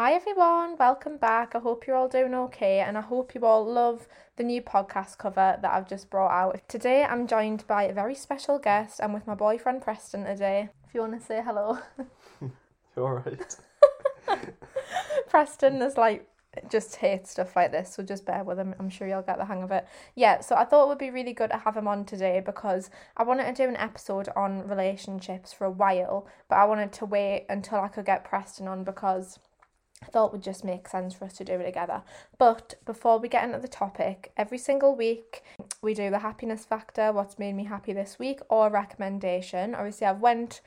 [0.00, 1.56] Hi everyone, welcome back.
[1.56, 5.18] I hope you're all doing okay and I hope you all love the new podcast
[5.18, 6.60] cover that I've just brought out.
[6.68, 9.00] Today I'm joined by a very special guest.
[9.02, 10.68] I'm with my boyfriend Preston today.
[10.86, 11.80] If you want to say hello.
[12.40, 13.56] you're alright?
[15.28, 16.28] Preston is like
[16.70, 18.76] just hates stuff like this, so just bear with him.
[18.78, 19.84] I'm sure you'll get the hang of it.
[20.14, 22.88] Yeah, so I thought it would be really good to have him on today because
[23.16, 27.04] I wanted to do an episode on relationships for a while, but I wanted to
[27.04, 29.40] wait until I could get Preston on because
[30.02, 32.02] I thought would just make sense for us to do it together.
[32.38, 35.42] But before we get into the topic, every single week
[35.82, 39.74] we do the happiness factor, what's made me happy this week, or recommendation.
[39.74, 40.60] Obviously, I've went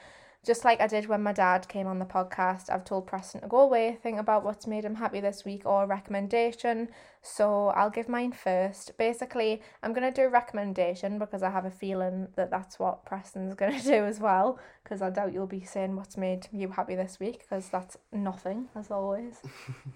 [0.45, 2.69] just like I did when my dad came on the podcast.
[2.69, 5.83] I've told Preston to go away, think about what's made him happy this week, or
[5.83, 6.89] a recommendation.
[7.21, 8.97] So I'll give mine first.
[8.97, 13.53] Basically, I'm gonna do a recommendation because I have a feeling that that's what Preston's
[13.61, 14.59] gonna do as well.
[14.83, 18.69] Because I doubt you'll be saying what's made you happy this week, because that's nothing
[18.75, 19.35] as always.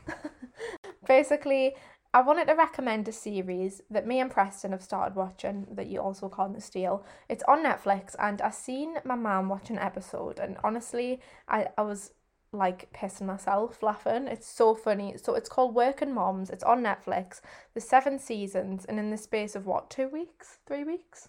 [1.07, 1.75] Basically,
[2.15, 5.99] I wanted to recommend a series that me and Preston have started watching that you
[5.99, 7.03] also can't steal.
[7.27, 11.81] It's on Netflix and I seen my mum watch an episode and honestly I, I
[11.81, 12.13] was
[12.53, 14.29] like pissing myself laughing.
[14.29, 15.15] It's so funny.
[15.21, 16.49] So it's called Working Moms.
[16.49, 17.41] It's on Netflix.
[17.73, 20.59] There's seven seasons and in the space of what, two weeks?
[20.65, 21.27] Three weeks?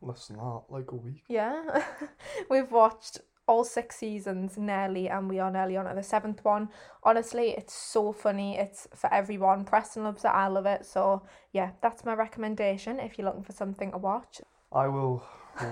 [0.00, 1.24] Less than that, like a week.
[1.28, 1.84] Yeah.
[2.48, 6.68] We've watched all six seasons nearly and we are nearly on to the seventh one.
[7.02, 8.56] Honestly, it's so funny.
[8.58, 9.64] It's for everyone.
[9.64, 10.86] Preston loves it, I love it.
[10.86, 14.40] So yeah, that's my recommendation if you're looking for something to watch.
[14.72, 15.22] I will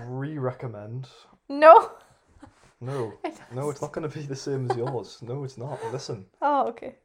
[0.07, 1.09] re recommend.
[1.49, 1.91] No.
[2.85, 5.19] No, It no, it's not going to be the same as yours.
[5.23, 5.79] No, it's not.
[5.93, 6.97] Listen, Oh, okay.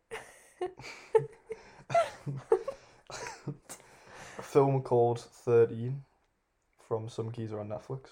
[4.39, 6.02] a film called 13
[6.87, 8.07] from Some Geezer on Netflix.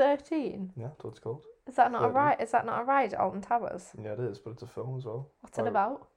[0.00, 0.72] Thirteen.
[0.78, 1.44] Yeah, that's what it's called.
[1.68, 2.40] Is that not a ride?
[2.40, 3.90] Is that not a ride at Alton Towers?
[4.02, 5.28] Yeah, it is, but it's a film as well.
[5.42, 6.08] What's it About?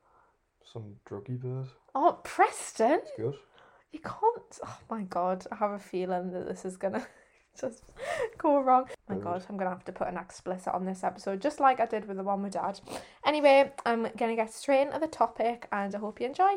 [0.64, 1.68] Some druggy bird.
[1.94, 3.02] Oh, Preston!
[3.04, 3.36] It's good.
[3.92, 4.60] You can't.
[4.66, 7.06] Oh my god, I have a feeling that this is gonna
[7.60, 7.84] just
[8.38, 8.86] go wrong.
[8.90, 11.82] Oh my god, I'm gonna have to put an explicit on this episode, just like
[11.82, 12.80] I did with the one with dad.
[13.26, 16.54] Anyway, I'm gonna get straight into the topic and I hope you enjoy.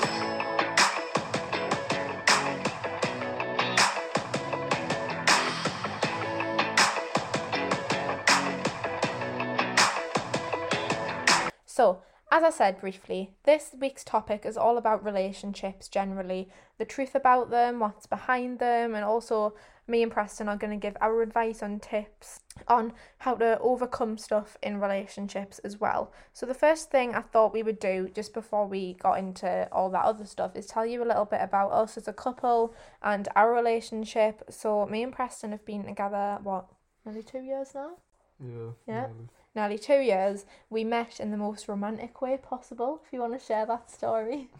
[11.76, 12.00] So,
[12.32, 16.48] as I said briefly, this week's topic is all about relationships generally,
[16.78, 19.54] the truth about them, what's behind them, and also
[19.86, 24.16] me and Preston are going to give our advice on tips on how to overcome
[24.16, 26.14] stuff in relationships as well.
[26.32, 29.90] So, the first thing I thought we would do just before we got into all
[29.90, 33.28] that other stuff is tell you a little bit about us as a couple and
[33.36, 34.42] our relationship.
[34.48, 36.68] So, me and Preston have been together, what,
[37.04, 37.98] nearly two years now?
[38.40, 38.70] Yeah.
[38.88, 39.00] Yeah.
[39.08, 39.28] nearly.
[39.56, 43.00] Nearly two years, we met in the most romantic way possible.
[43.04, 44.50] If you want to share that story,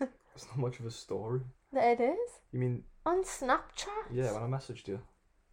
[0.34, 1.40] It's not much of a story.
[1.74, 4.04] it is You mean, on Snapchat.
[4.12, 5.00] yeah, when I messaged you.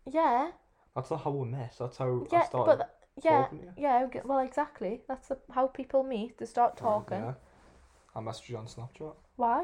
[0.06, 0.52] yeah,
[0.96, 1.76] That's not how we met.
[1.80, 3.72] That's how I yeah, started but yeah, talking to you.
[3.78, 4.08] yeah.
[4.26, 5.02] Well, exactly.
[5.08, 6.38] That's the, how people meet.
[6.38, 7.20] They start talking.
[7.20, 7.34] Yeah.
[8.16, 9.64] I messaged you on Snapchat Why?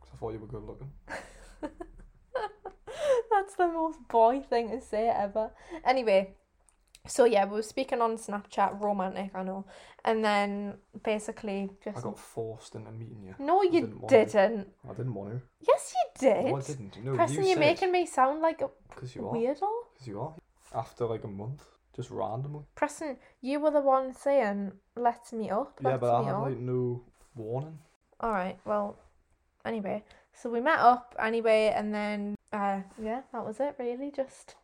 [0.00, 0.90] because I thought you were good looking.
[3.30, 5.50] That's the most boy thing to say ever.
[5.84, 6.34] Anyway,
[7.06, 9.64] so yeah, we were speaking on Snapchat, romantic, I know,
[10.04, 13.34] and then basically just I got forced into meeting you.
[13.38, 14.68] no, you didn't didn't.
[14.88, 15.40] I didn't want to.
[15.66, 16.44] Yes, you did.
[16.46, 17.04] No, I didn't.
[17.04, 19.34] No, Preston, you you're said, making me sound like a Because you are.
[19.34, 19.68] weirdo.
[19.94, 20.34] Because you are.
[20.74, 21.64] After like a month,
[21.96, 22.64] just randomly.
[22.74, 25.78] Preston, you were the one saying, let's meet up.
[25.82, 26.42] yeah, let's but I had up.
[26.42, 27.02] like no
[27.34, 27.78] warning.
[28.22, 28.98] Alright, well,
[29.64, 30.04] anyway.
[30.32, 34.10] So we met up anyway, and then, uh, yeah, that was it really.
[34.14, 34.54] Just,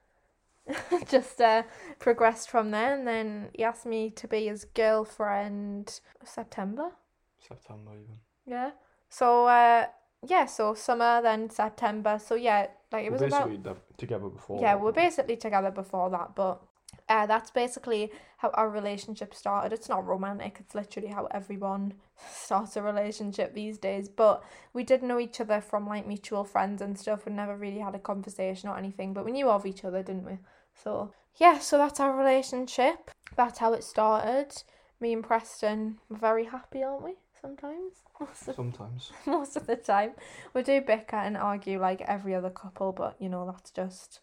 [1.09, 1.63] just, uh,
[1.99, 6.91] progressed from there, and then he asked me to be his girlfriend September.
[7.39, 8.19] September even.
[8.47, 8.71] Yeah.
[9.09, 9.87] So, uh,
[10.27, 12.19] yeah, so summer, then September.
[12.19, 13.49] So, yeah, like it We're was about.
[13.49, 14.61] basically de- together before.
[14.61, 16.63] Yeah, that, we're basically together before that, but
[17.09, 19.73] uh, that's basically how our relationship started.
[19.73, 21.95] It's not romantic, it's literally how everyone
[22.31, 24.09] starts a relationship these days.
[24.09, 24.43] But
[24.73, 27.27] we did know each other from like mutual friends and stuff.
[27.27, 30.27] We never really had a conversation or anything, but we knew of each other, didn't
[30.27, 30.39] we?
[30.75, 33.11] So, yeah, so that's our relationship.
[33.37, 34.63] That's how it started.
[35.01, 37.15] Me and Preston were very happy, aren't we?
[37.41, 37.93] Sometimes.
[38.21, 39.13] Most of Sometimes.
[39.27, 40.13] most of the time.
[40.55, 44.21] We do bicker and argue like every other couple, but you know, that's just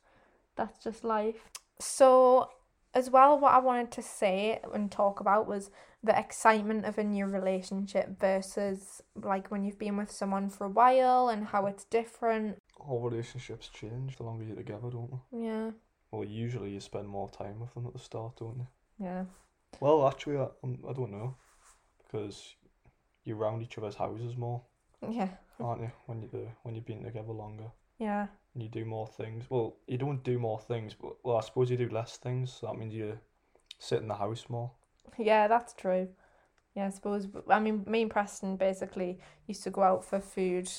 [0.55, 1.49] that's just life.
[1.79, 2.49] So
[2.93, 5.71] as well what I wanted to say and talk about was
[6.03, 10.69] the excitement of a new relationship versus like when you've been with someone for a
[10.69, 12.57] while and how it's different.
[12.77, 15.45] All relationships change the longer you're together, don't they?
[15.45, 15.71] Yeah.
[16.11, 18.67] Well, usually you spend more time with them at the start, don't you?
[18.99, 19.23] Yeah.
[19.79, 21.35] Well, actually, I, um, I don't know.
[22.05, 22.55] because
[23.23, 24.61] you're around each other's houses more,
[25.09, 25.29] Yeah.
[25.59, 25.91] aren't you?
[26.05, 28.27] When you do, when you've been together longer, Yeah.
[28.53, 29.45] And you do more things.
[29.49, 32.53] Well, you don't do more things, but well, I suppose you do less things.
[32.53, 33.17] So that means you
[33.79, 34.71] sit in the house more.
[35.17, 36.09] Yeah, that's true.
[36.75, 37.27] Yeah, I suppose.
[37.49, 40.69] I mean, me and Preston basically used to go out for food,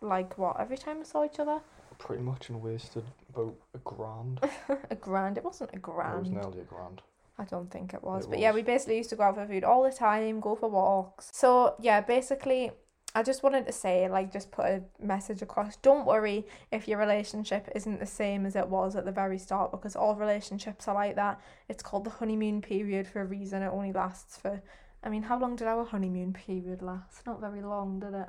[0.00, 1.60] like what every time we saw each other.
[1.98, 4.40] Pretty much and wasted about a grand.
[4.90, 5.38] a grand.
[5.38, 6.26] It wasn't a grand.
[6.26, 7.02] It was nearly a grand.
[7.38, 8.24] I don't think it was.
[8.24, 10.56] It but yeah, we basically used to go out for food all the time, go
[10.56, 11.30] for walks.
[11.32, 12.72] So yeah, basically
[13.16, 15.76] I just wanted to say, like just put a message across.
[15.76, 19.70] Don't worry if your relationship isn't the same as it was at the very start
[19.70, 21.40] because all relationships are like that.
[21.68, 23.62] It's called the honeymoon period for a reason.
[23.62, 24.60] It only lasts for
[25.04, 27.26] I mean, how long did our honeymoon period last?
[27.26, 28.26] Not very long, did it?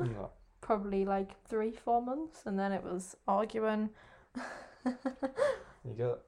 [0.00, 0.26] Yeah.
[0.62, 3.90] Probably like three, four months and then it was arguing.
[5.84, 6.18] You get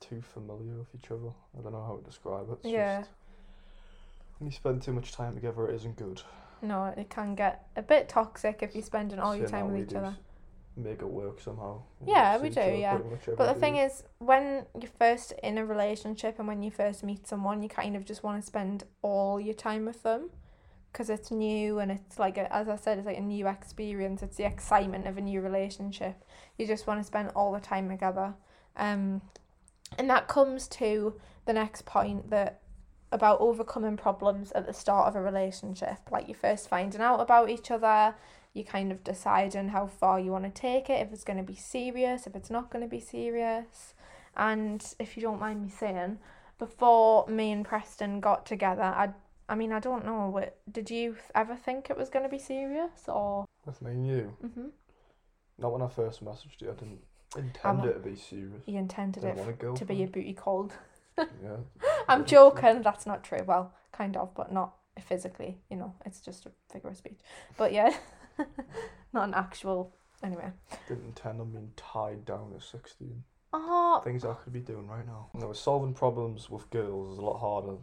[0.00, 1.30] too familiar with each other.
[1.58, 2.58] I don't know how to describe it.
[2.62, 3.00] It's Yeah.
[3.00, 3.10] Just,
[4.38, 6.22] when you spend too much time together, it isn't good.
[6.62, 9.88] No, it can get a bit toxic if you're spending all your time we with
[9.88, 10.06] each do other.
[10.08, 10.14] s-
[10.76, 11.82] Make it work somehow.
[12.06, 12.94] Yeah, see we each do, other yeah.
[12.96, 13.84] pretty much every But the thing day.
[13.84, 17.96] is, when you're first in a relationship and when you first meet someone, you kind
[17.96, 20.30] of just want to spend all your time with them
[20.92, 24.22] because it's new and it's like, a, as I said, it's like a new experience.
[24.22, 26.24] It's the excitement of a new relationship.
[26.56, 28.34] You just want to spend all the time together.
[28.76, 29.20] Um,
[29.98, 31.14] and that comes to
[31.44, 32.60] the next point that
[33.10, 35.98] about overcoming problems at the start of a relationship.
[36.10, 38.14] Like you're first finding out about each other,
[38.54, 41.42] you kind of deciding how far you want to take it, if it's going to
[41.42, 43.94] be serious, if it's not going to be serious.
[44.36, 46.18] And if you don't mind me saying,
[46.58, 49.10] before me and Preston got together, I
[49.50, 52.38] I mean, I don't know, what, did you ever think it was going to be
[52.38, 53.46] serious or?
[53.64, 54.66] with me and you, hmm
[55.60, 57.00] not when I first messaged you, I didn't
[57.36, 58.62] intend I'm- it to be serious.
[58.66, 60.74] You intended it want to go to be a booty called.
[61.18, 61.56] Yeah.
[62.08, 63.42] I'm joking, that's not true.
[63.46, 67.20] Well, kind of, but not physically, you know, it's just a figure of speech.
[67.56, 67.94] But yeah,
[69.12, 69.94] not an actual.
[70.22, 70.50] Anyway.
[70.88, 73.22] Didn't intend on being tied down at 16.
[73.52, 75.28] Oh, Things I could be doing right now.
[75.32, 77.78] Know, solving problems with girls is a lot harder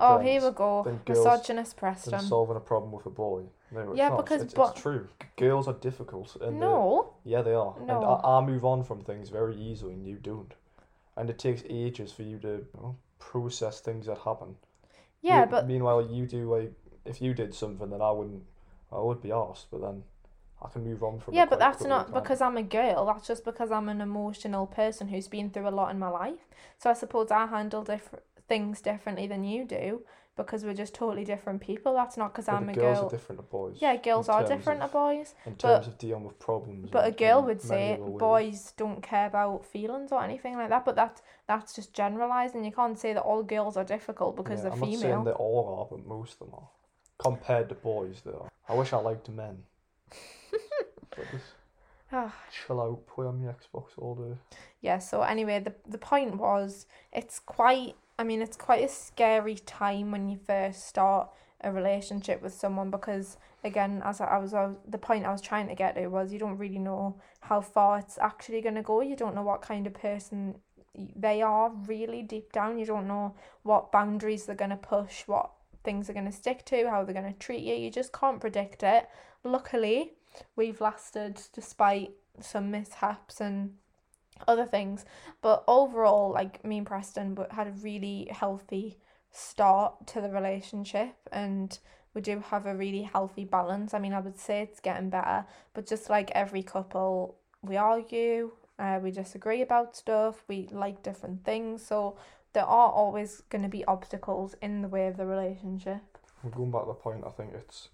[0.00, 1.00] oh, here we go.
[1.06, 2.20] Misogynist than Preston.
[2.20, 3.44] solving a problem with a boy.
[3.70, 4.24] No, Yeah, not.
[4.24, 5.08] because it's, but- it's true.
[5.36, 6.36] Girls are difficult.
[6.40, 7.14] And uh, No.
[7.24, 7.74] Yeah, they are.
[7.78, 8.02] And No.
[8.02, 10.52] I, I move on from things very easily, and you don't.
[11.16, 14.56] And it takes ages for you to you know, process things that happen.
[15.22, 16.72] Yeah, Me- but meanwhile, you do like
[17.04, 18.42] if you did something, then I wouldn't.
[18.92, 20.02] I would be asked, but then
[20.60, 21.34] I can move on from.
[21.34, 23.06] yeah, but that's not can't because I'm a girl.
[23.06, 26.48] That's just because I'm an emotional person who's been through a lot in my life.
[26.78, 30.02] So I suppose I handle different things differently than you do
[30.46, 31.94] because we're just totally different people.
[31.94, 33.06] That's not because But I'm a girls girl.
[33.06, 33.76] are different to boys.
[33.80, 35.34] Yeah, girls are different of- to boys.
[35.46, 36.90] in but- terms of dealing with problems.
[36.90, 40.84] But a girl would say boys don't care about feelings or anything like that.
[40.84, 42.64] But that's that's just generalizing.
[42.64, 45.24] You can't say that all girls are difficult because Yeah, they're I'm not saying female.
[45.24, 46.68] they all are, but most of them are.
[47.18, 48.48] Compared to boys, though.
[48.68, 49.64] I wish I liked men.
[51.10, 51.26] but
[52.12, 52.34] Ah.
[52.50, 54.36] chill out, play on the Xbox all day.
[54.80, 59.56] yeah so anyway the the point was it's quite i mean it's quite a scary
[59.56, 61.28] time when you first start
[61.62, 65.42] a relationship with someone because again as I, I was was the point i was
[65.42, 68.82] trying to get to was you don't really know how far it's actually going to
[68.82, 69.00] go.
[69.00, 70.56] You don't know what kind of person
[71.16, 72.78] they are really deep down.
[72.78, 75.50] You don't know what boundaries they're going to push what
[75.82, 77.74] things are going to stick to how they're going to treat you.
[77.74, 79.08] You just can't predict it.
[79.42, 80.12] Luckily
[80.54, 83.74] we've lasted despite some mishaps and
[84.48, 85.04] other things.
[85.42, 88.98] But overall, like me and Preston had a really healthy
[89.32, 91.78] start to the relationship and
[92.14, 93.94] we do have a really healthy balance.
[93.94, 95.44] I mean, I would say it's getting better,
[95.74, 101.44] but just like every couple, we argue, uh, we disagree about stuff, we like different
[101.44, 101.86] things.
[101.86, 102.16] So
[102.52, 106.00] there are always going to be obstacles in the way of the relationship.
[106.50, 107.90] Going back to the point, I think it's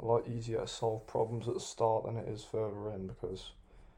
[0.00, 3.52] a lot easier to solve problems at the start than it is further in because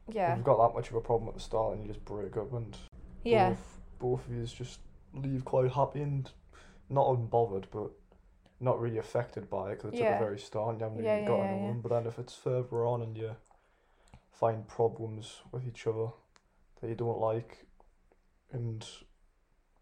[0.08, 0.30] Yeah.
[0.32, 2.36] if you've got that much of a problem at the start and you just break
[2.36, 2.76] up and
[3.24, 3.48] Yeah.
[3.50, 4.80] both, both of you just
[5.14, 6.30] leave quite happy and
[6.88, 7.90] not unbothered but
[8.60, 11.12] not really affected by it because it's at the very start and you haven't Yeah,
[11.12, 11.74] even yeah, got yeah, anyone.
[11.76, 11.80] yeah.
[11.82, 13.36] But then if it's further on and you
[14.32, 16.08] find problems with each other
[16.80, 17.66] that you don't like
[18.52, 18.86] and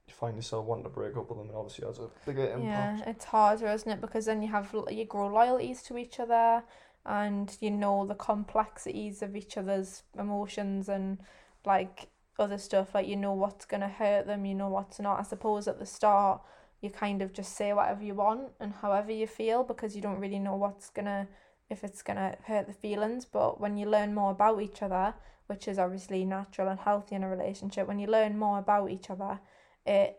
[0.06, 3.00] you find yourself wanting to break up with them, it obviously has a bigger impact.
[3.00, 4.00] Yeah, it's harder, isn't it?
[4.00, 6.62] Because then you have you grow loyalties to each other,
[7.06, 11.18] and you know the complexities of each other's emotions and
[11.64, 12.08] like
[12.38, 12.94] other stuff.
[12.94, 15.20] Like you know what's gonna hurt them, you know what's not.
[15.20, 16.42] I suppose at the start
[16.80, 20.20] you kind of just say whatever you want and however you feel because you don't
[20.20, 21.26] really know what's gonna
[21.70, 23.24] if it's gonna hurt the feelings.
[23.24, 25.14] But when you learn more about each other,
[25.46, 29.08] which is obviously natural and healthy in a relationship, when you learn more about each
[29.10, 29.40] other,
[29.86, 30.18] it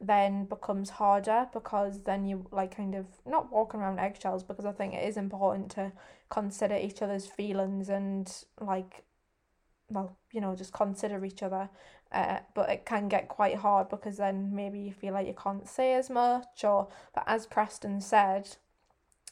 [0.00, 4.72] then becomes harder because then you like kind of not walking around eggshells because I
[4.72, 5.92] think it is important to
[6.28, 9.04] consider each other's feelings and like
[9.88, 11.68] well you know just consider each other.
[12.12, 15.68] Uh, but it can get quite hard because then maybe you feel like you can't
[15.68, 18.56] say as much or but as Preston said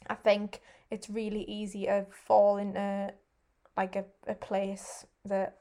[0.09, 3.13] I think it's really easy to fall into
[3.77, 5.59] like a, a place that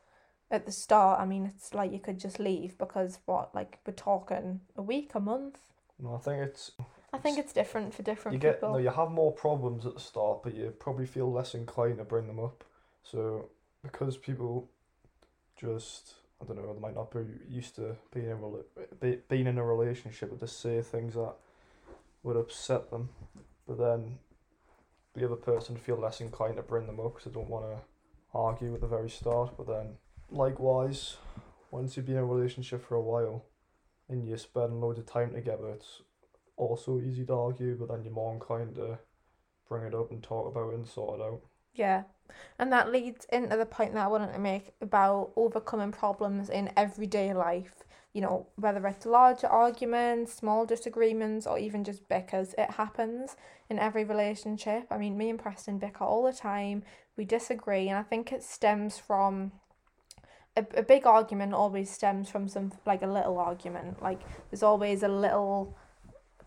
[0.53, 3.93] at the start, I mean, it's like you could just leave because what, like we're
[3.93, 5.57] talking a week, a month.
[5.99, 6.71] No, I think it's.
[7.11, 8.73] I think it's different for different you get people.
[8.73, 12.03] no, you have more problems at the start, but you probably feel less inclined to
[12.03, 12.63] bring them up.
[13.03, 13.49] So
[13.83, 14.69] because people
[15.55, 18.39] just I don't know, they might not be used to being in
[18.99, 21.33] be, being in a relationship, but just say things that
[22.21, 23.09] would upset them,
[23.67, 24.17] but then
[25.13, 27.81] the other person feel less inclined to bring them up because they don't want to
[28.33, 29.51] argue at the very start.
[29.57, 29.97] But then
[30.33, 31.17] likewise,
[31.71, 33.45] once you've been in a relationship for a while
[34.09, 36.01] and you spend loads of time together, it's
[36.57, 38.99] also easy to argue, but then you're more inclined to
[39.67, 41.41] bring it up and talk about it and sort it out.
[41.73, 42.03] Yeah.
[42.59, 46.71] And that leads into the point that I wanted to make about overcoming problems in
[46.77, 47.83] everyday life.
[48.13, 53.35] You know, whether it's large arguments, small disagreements, or even just bickers, it happens
[53.69, 54.85] in every relationship.
[54.91, 56.83] I mean, me and Preston bicker all the time.
[57.17, 59.51] We disagree, and I think it stems from
[60.55, 64.01] a, a big argument always stems from some like a little argument.
[64.01, 65.77] Like there's always a little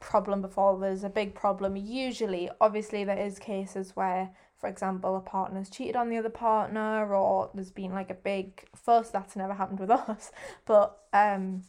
[0.00, 1.76] problem before there's a big problem.
[1.76, 7.14] Usually obviously there is cases where for example a partner's cheated on the other partner
[7.14, 10.32] or there's been like a big fuss that's never happened with us
[10.64, 11.62] but um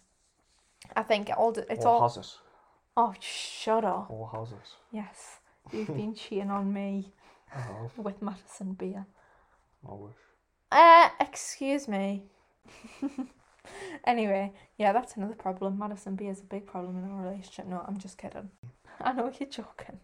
[0.95, 2.37] i think it all it's or all it
[2.95, 4.09] oh shut up.
[4.33, 4.57] Has it
[4.91, 5.39] yes.
[5.71, 7.11] You've been cheating on me
[7.47, 7.97] have.
[7.97, 9.05] with madison beer.
[9.87, 10.15] I wish.
[10.71, 12.23] Uh, excuse me.
[14.05, 15.77] anyway, yeah, that's another problem.
[15.79, 17.67] Madison Beer is a big problem in our relationship.
[17.67, 18.49] No, I'm just kidding.
[19.01, 19.99] I know you're joking.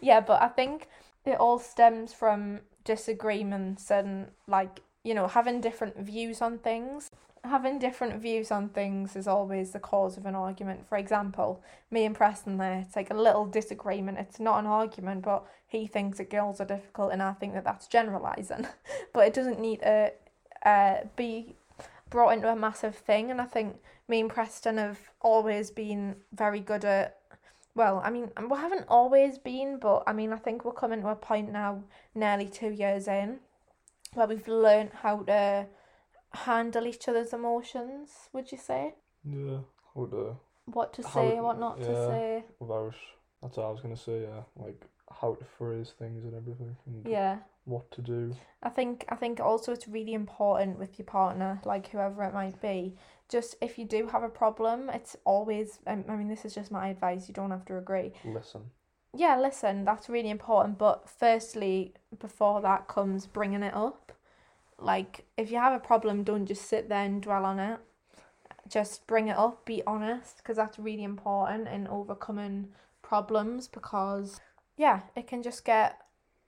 [0.00, 0.88] yeah, but I think
[1.24, 7.10] it all stems from disagreements and like, you know, having different views on things.
[7.48, 10.88] Having different views on things is always the cause of an argument.
[10.88, 14.18] For example, me and Preston there, it's like a little disagreement.
[14.18, 17.64] It's not an argument, but he thinks that girls are difficult and I think that
[17.64, 18.66] that's generalizing.
[19.12, 20.12] but it doesn't need to
[20.64, 21.54] uh, be
[22.10, 23.30] brought into a massive thing.
[23.30, 23.76] And I think
[24.08, 27.18] me and Preston have always been very good at.
[27.74, 31.08] Well, I mean, we haven't always been, but I mean, I think we're coming to
[31.08, 31.82] a point now,
[32.14, 33.40] nearly two years in,
[34.14, 35.66] where we've learned how to
[36.36, 38.28] handle each other's emotions.
[38.32, 38.94] Would you say?
[39.24, 39.58] Yeah.
[39.94, 42.06] How to What to How- say, what not to yeah.
[42.06, 42.44] say.
[42.60, 42.94] about
[43.42, 44.22] that's what I was gonna say.
[44.22, 44.84] Yeah, like
[45.20, 47.38] how to phrase things and everything, and Yeah.
[47.64, 48.32] what to do.
[48.62, 52.60] I think I think also it's really important with your partner, like whoever it might
[52.60, 52.96] be.
[53.28, 55.80] Just if you do have a problem, it's always.
[55.86, 57.28] um, I mean, this is just my advice.
[57.28, 58.12] You don't have to agree.
[58.24, 58.70] Listen.
[59.14, 60.76] Yeah, listen, that's really important.
[60.78, 64.12] But firstly, before that comes bringing it up.
[64.78, 67.78] Like, if you have a problem, don't just sit there and dwell on it.
[68.68, 69.64] Just bring it up.
[69.64, 72.68] Be honest, because that's really important in overcoming
[73.02, 73.68] problems.
[73.68, 74.40] Because
[74.76, 75.98] yeah, it can just get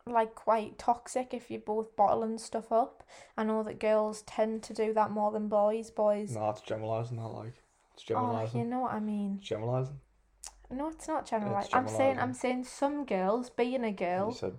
[0.07, 3.03] like quite toxic if you're both bottling stuff up.
[3.37, 5.91] I know that girls tend to do that more than boys.
[5.91, 7.55] Boys, No, it's generalising that like.
[7.95, 8.61] It's oh, generalising.
[8.61, 9.37] you know what I mean.
[9.39, 10.01] It's generalising.
[10.71, 11.71] No, it's not generalizing.
[11.73, 14.33] I'm saying I'm saying some girls being a You girl.
[14.33, 14.59] said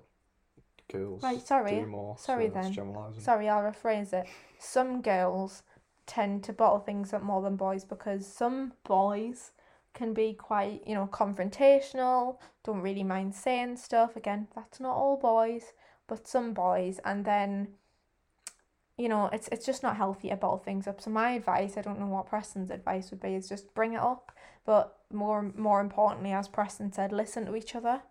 [0.91, 1.79] girls Right, sorry.
[1.79, 2.17] do more.
[2.17, 2.73] Sorry so then.
[3.19, 4.27] Sorry, I'll rephrase it.
[4.57, 5.63] Some girls
[6.05, 9.51] tend to bottle things up more than boys because some boys
[9.93, 14.15] can be quite, you know, confrontational, don't really mind saying stuff.
[14.15, 15.73] Again, that's not all boys,
[16.07, 16.99] but some boys.
[17.05, 17.69] And then,
[18.97, 21.01] you know, it's it's just not healthy to bottle things up.
[21.01, 23.99] So my advice, I don't know what Preston's advice would be, is just bring it
[24.01, 24.31] up.
[24.65, 28.01] But more more importantly, as Preston said, listen to each other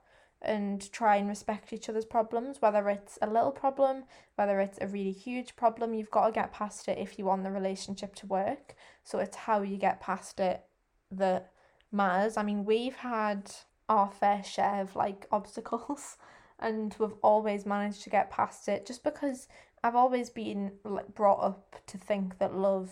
[0.41, 4.05] and try and respect each other's problems, whether it's a little problem,
[4.37, 7.43] whether it's a really huge problem, you've got to get past it if you want
[7.43, 8.77] the relationship to work.
[9.03, 10.65] So it's how you get past it
[11.11, 11.51] that
[11.91, 12.37] matters.
[12.37, 13.51] I mean, we've had
[13.89, 16.17] our fair share of like obstacles
[16.61, 19.49] and we've always managed to get past it just because
[19.83, 22.91] I've always been like brought up to think that love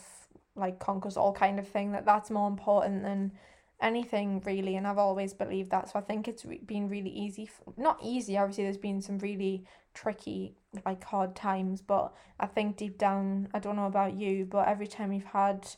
[0.54, 3.32] like conquers all kind of thing that that's more important than
[3.80, 7.44] anything really and I've always believed that so I think it's re- been really easy
[7.44, 10.54] f- not easy obviously there's been some really tricky
[10.86, 14.86] like hard times but I think deep down I don't know about you but every
[14.86, 15.68] time we've had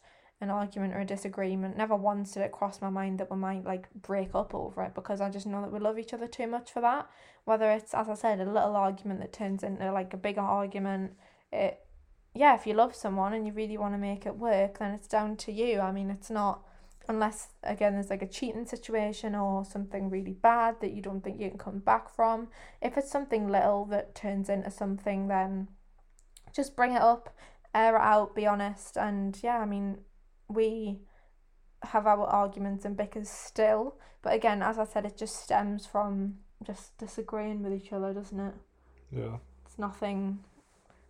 [0.40, 3.64] an argument or a disagreement never once did it cross my mind that we might
[3.64, 6.47] like break up over it because I just know that we love each other too
[6.47, 7.11] much for that.
[7.45, 11.14] Whether it's as I said a little argument that turns into like a bigger argument
[11.52, 11.81] it
[12.35, 15.09] yeah if you love someone and you really want to make it work then it's
[15.09, 15.81] down to you.
[15.81, 16.62] I mean it's not
[17.09, 21.41] unless again there's like a cheating situation or something really bad that you don't think
[21.41, 22.49] you can come back from.
[22.83, 25.69] If it's something little that turns into something, then
[26.55, 27.35] just bring it up,
[27.75, 29.99] air it out, be honest, and yeah, I mean,
[30.49, 31.00] we
[31.83, 36.38] have our arguments and bickers still, but again, as I said, it just stems from
[36.62, 38.55] just disagreeing with each other, doesn't it?
[39.11, 39.37] Yeah.
[39.65, 40.41] It's nothing,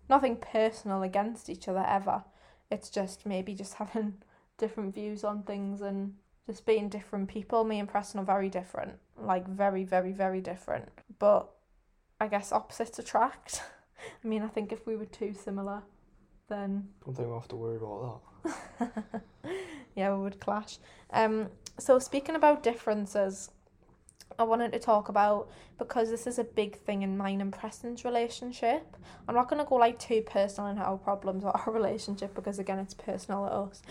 [0.09, 2.25] nothing personal against each other ever.
[2.71, 4.15] It's just maybe just having
[4.59, 6.15] different views on things and
[6.47, 7.65] just being different people.
[7.65, 10.89] Me and Preston are very different, like very, very, very different.
[11.19, 11.49] But
[12.21, 13.63] I guess opposites attract.
[14.25, 15.83] I mean, I think if we were too similar,
[16.49, 19.23] then I don't think we'll have to worry about that.
[19.95, 20.79] yeah, we would clash.
[21.13, 21.49] Um.
[21.79, 23.51] So speaking about differences,
[24.39, 28.05] I wanted to talk about because this is a big thing in mine and Preston's
[28.05, 28.97] relationship.
[29.29, 32.79] I'm not gonna go like too personal in our problems or our relationship because again
[32.79, 33.83] it's personal to us.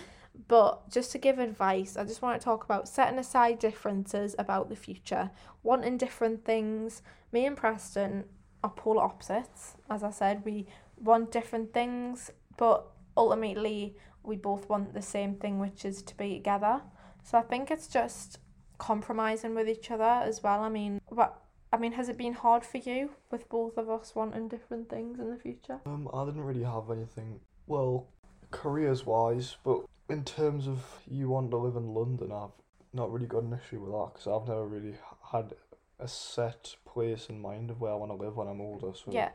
[0.47, 4.69] But just to give advice, I just want to talk about setting aside differences about
[4.69, 5.31] the future,
[5.63, 7.01] wanting different things.
[7.31, 8.25] Me and Preston
[8.63, 9.75] are polar opposites.
[9.89, 10.67] As I said, we
[10.97, 16.35] want different things, but ultimately we both want the same thing, which is to be
[16.35, 16.81] together.
[17.23, 18.39] So I think it's just
[18.77, 20.61] compromising with each other as well.
[20.61, 21.41] I mean, what
[21.73, 25.19] I mean, has it been hard for you with both of us wanting different things
[25.19, 25.81] in the future?
[25.85, 27.41] Um, I didn't really have anything.
[27.65, 28.07] Well,
[28.51, 32.51] careers wise, but in terms of you want to live in London, I've
[32.93, 34.95] not really got an issue with that because I've never really
[35.31, 35.53] had
[35.99, 38.93] a set place in mind of where I want to live when I'm older.
[38.93, 39.29] So yeah,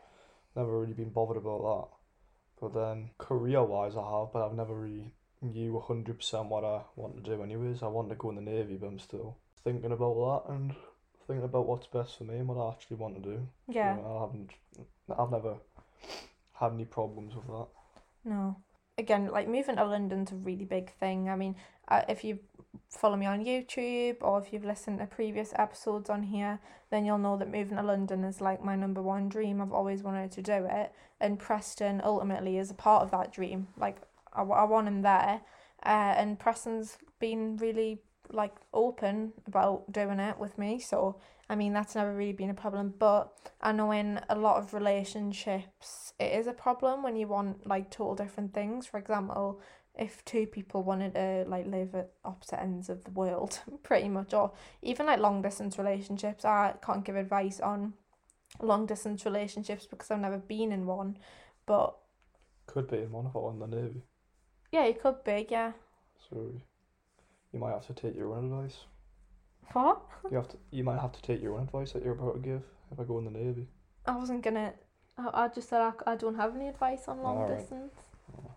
[0.57, 1.97] never really been bothered about that.
[2.61, 6.83] But then career wise, I have, but I've never really knew hundred percent what I
[6.97, 7.43] want to do.
[7.43, 10.75] Anyways, I want to go in the navy, but I'm still thinking about that and
[11.26, 13.49] thinking about what's best for me and what I actually want to do.
[13.69, 14.50] Yeah, so I haven't.
[15.19, 15.57] I've never
[16.55, 17.67] had any problems with that.
[18.25, 18.57] No,
[18.99, 21.29] again, like moving to London's a really big thing.
[21.29, 21.57] I mean,
[21.89, 22.39] uh, if you
[22.89, 26.59] follow me on YouTube or if you've listened to previous episodes on here,
[26.91, 29.61] then you'll know that moving to London is like my number one dream.
[29.61, 33.69] I've always wanted to do it, and Preston ultimately is a part of that dream.
[33.78, 33.97] Like,
[34.33, 35.41] I, I want him there,
[35.85, 40.78] uh, and Preston's been really like open about doing it with me.
[40.78, 42.95] So I mean that's never really been a problem.
[42.99, 47.66] But I know in a lot of relationships it is a problem when you want
[47.66, 48.86] like total different things.
[48.86, 49.60] For example,
[49.95, 54.32] if two people wanted to like live at opposite ends of the world, pretty much,
[54.32, 57.95] or even like long distance relationships, I can't give advice on
[58.60, 61.18] long distance relationships because I've never been in one.
[61.66, 61.97] But
[62.66, 64.02] could be in one if I in the navy.
[64.71, 65.47] Yeah, it could be.
[65.50, 65.73] Yeah.
[66.30, 66.54] So
[67.52, 68.78] you might have to take your own advice.
[69.73, 70.02] What?
[70.30, 70.56] You have to.
[70.71, 73.04] You might have to take your own advice that you're about to give if I
[73.04, 73.69] go in the navy.
[74.06, 74.75] I wasn't gonna.
[75.17, 77.58] I, I just said I, I don't have any advice on long right.
[77.58, 77.95] distance.
[78.36, 78.52] Oh.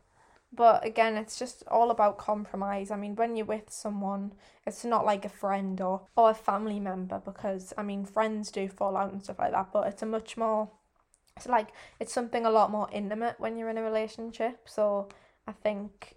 [0.55, 2.89] But again, it's just all about compromise.
[2.89, 4.33] I mean, when you're with someone,
[4.65, 8.69] it's not like a friend or, or a family member because, I mean, friends do
[8.69, 10.69] fall out and stuff like that, but it's a much more,
[11.35, 14.69] it's like, it's something a lot more intimate when you're in a relationship.
[14.69, 15.09] So
[15.45, 16.14] I think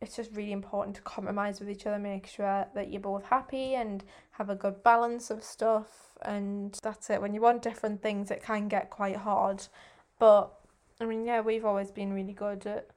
[0.00, 3.74] it's just really important to compromise with each other, make sure that you're both happy
[3.74, 6.16] and have a good balance of stuff.
[6.22, 7.20] And that's it.
[7.20, 9.66] When you want different things, it can get quite hard.
[10.18, 10.52] But
[11.00, 12.88] I mean, yeah, we've always been really good at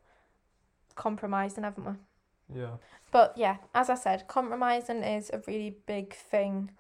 [0.96, 2.62] compromising, haven't we?
[2.62, 2.78] Yeah.
[3.12, 6.72] But yeah, as I said, compromising is a really big thing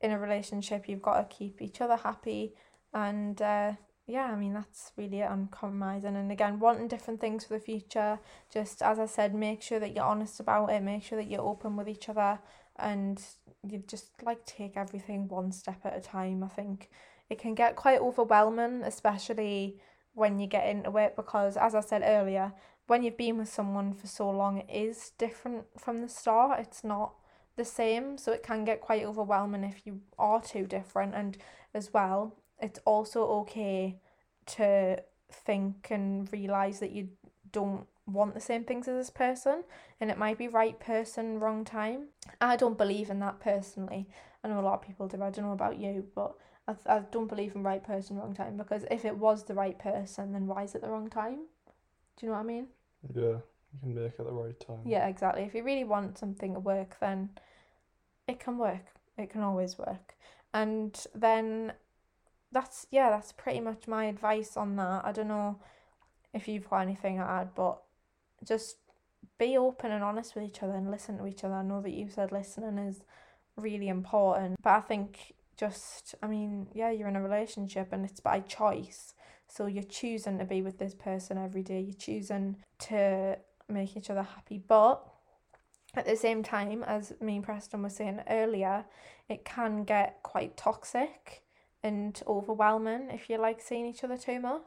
[0.00, 0.88] in a relationship.
[0.88, 2.54] You've got to keep each other happy
[2.92, 3.72] and uh,
[4.10, 6.16] yeah, I mean, that's really it on compromising.
[6.16, 8.18] And again, wanting different things for the future.
[8.52, 11.40] Just as I said, make sure that you're honest about it, make sure that you're
[11.40, 12.40] open with each other,
[12.76, 13.22] and
[13.66, 16.42] you just like take everything one step at a time.
[16.42, 16.90] I think
[17.28, 19.80] it can get quite overwhelming, especially
[20.14, 22.52] when you get into it, because as I said earlier,
[22.88, 26.58] when you've been with someone for so long, it is different from the start.
[26.58, 27.14] It's not
[27.56, 31.14] the same, so it can get quite overwhelming if you are too different.
[31.14, 31.38] And
[31.72, 34.00] as well, it's also okay
[34.46, 37.08] to think and realize that you
[37.52, 39.62] don't want the same things as this person
[40.00, 42.08] and it might be right person wrong time.
[42.40, 44.08] I don't believe in that personally.
[44.42, 46.34] I know a lot of people do i don't know about you but
[46.66, 49.78] i, I don't believe in right person wrong time because if it was the right
[49.78, 51.40] person then why is it the wrong time?
[52.16, 52.66] Do you know what i mean?
[53.14, 53.38] Yeah
[53.72, 54.80] you can make it the right time.
[54.84, 55.42] Yeah exactly.
[55.42, 57.30] If you really want something to work then
[58.26, 58.86] it can work.
[59.18, 60.14] It can always work.
[60.54, 61.74] And then
[62.52, 65.02] that's yeah, that's pretty much my advice on that.
[65.04, 65.60] I don't know
[66.34, 67.80] if you've got anything to add, but
[68.44, 68.76] just
[69.38, 71.54] be open and honest with each other and listen to each other.
[71.54, 73.02] I know that you said listening is
[73.56, 78.20] really important, but I think just I mean, yeah, you're in a relationship and it's
[78.20, 79.14] by choice.
[79.46, 81.80] So you're choosing to be with this person every day.
[81.80, 85.04] You're choosing to make each other happy, but
[85.94, 88.84] at the same time, as me and Preston were saying earlier,
[89.28, 91.42] it can get quite toxic
[91.82, 94.62] and overwhelming if you like seeing each other too much.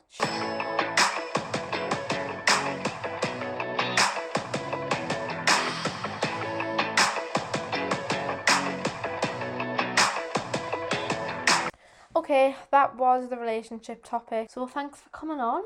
[12.16, 14.50] Okay, that was the relationship topic.
[14.50, 15.64] So thanks for coming on.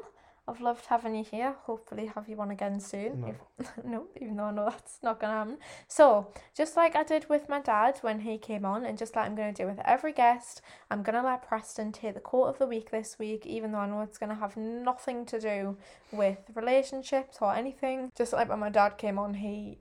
[0.48, 1.56] I've loved having you here.
[1.64, 3.22] Hopefully, have you on again soon.
[3.22, 3.36] No.
[3.60, 5.58] If, no, even though I know that's not going to happen.
[5.88, 9.26] So, just like I did with my dad when he came on, and just like
[9.26, 12.48] I'm going to do with every guest, I'm going to let Preston take the quote
[12.48, 15.40] of the week this week, even though I know it's going to have nothing to
[15.40, 15.78] do
[16.12, 18.12] with relationships or anything.
[18.16, 19.80] Just like when my dad came on, he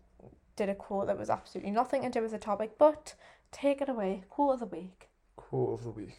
[0.57, 3.15] did a quote that was absolutely nothing to do with the topic, but
[3.53, 4.25] take it away.
[4.29, 5.09] Quote of the week.
[5.37, 6.19] Quote of the week.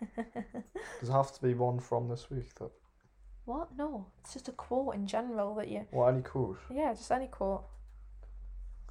[1.00, 2.54] Does it have to be one from this week?
[2.56, 2.70] That
[3.44, 3.76] What?
[3.76, 5.86] No, it's just a quote in general that you.
[5.90, 6.58] what any quote?
[6.70, 7.64] Yeah, just any quote.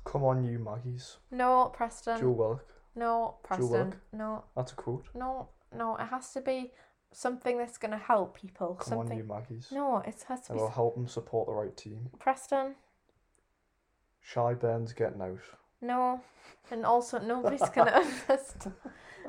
[0.04, 1.18] Come on, you Maggies.
[1.30, 2.20] No, Preston.
[2.20, 2.66] Joe Willock.
[2.96, 3.70] No, Preston.
[3.70, 3.98] Willock.
[4.12, 5.06] No, That's a quote.
[5.16, 5.96] no, no.
[5.98, 6.72] It has to be
[7.14, 8.76] something that's gonna help people.
[8.76, 9.12] Come something.
[9.12, 9.68] on, you Maggies.
[9.72, 12.10] No, it has to It'll help them support the right team.
[12.20, 12.76] Preston.
[14.20, 15.40] Shy Ben's getting out.
[15.82, 16.22] No,
[16.70, 17.92] and also nobody's gonna
[18.30, 18.74] understand.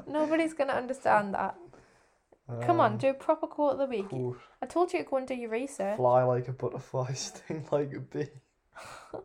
[0.06, 1.56] Nobody's gonna understand that.
[2.60, 4.06] Come on, Um, do a proper quote of the week.
[4.60, 5.96] I told you to go and do your research.
[5.96, 8.28] Fly like a butterfly, sting like a bee.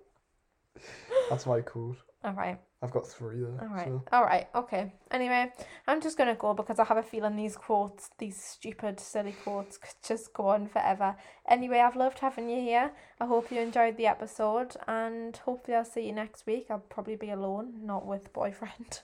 [1.29, 1.97] That's my quote.
[2.23, 2.59] All right.
[2.81, 3.59] I've got three there.
[3.61, 3.87] All right.
[3.87, 4.03] So.
[4.11, 4.47] All right.
[4.53, 4.93] Okay.
[5.11, 5.51] Anyway,
[5.87, 9.31] I'm just going to go because I have a feeling these quotes, these stupid, silly
[9.43, 11.15] quotes, could just go on forever.
[11.47, 12.91] Anyway, I've loved having you here.
[13.19, 16.67] I hope you enjoyed the episode and hopefully I'll see you next week.
[16.69, 19.01] I'll probably be alone, not with boyfriend,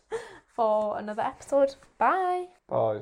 [0.48, 1.76] for another episode.
[1.98, 2.48] Bye.
[2.68, 3.02] Bye.